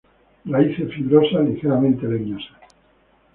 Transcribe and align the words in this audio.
Raíces 0.45 0.91
fibrosas 0.95 1.45
ligeramente 1.47 2.07
leñosas. 2.07 2.57